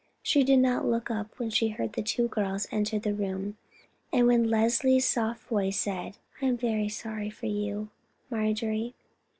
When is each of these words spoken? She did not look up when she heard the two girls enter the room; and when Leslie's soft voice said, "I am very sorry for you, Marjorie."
She 0.23 0.43
did 0.43 0.57
not 0.57 0.87
look 0.87 1.11
up 1.11 1.37
when 1.37 1.51
she 1.51 1.67
heard 1.67 1.93
the 1.93 2.01
two 2.01 2.27
girls 2.27 2.67
enter 2.71 2.97
the 2.97 3.13
room; 3.13 3.57
and 4.11 4.25
when 4.25 4.49
Leslie's 4.49 5.05
soft 5.05 5.43
voice 5.43 5.77
said, 5.79 6.17
"I 6.41 6.47
am 6.47 6.57
very 6.57 6.89
sorry 6.89 7.29
for 7.29 7.45
you, 7.45 7.89
Marjorie." 8.27 8.95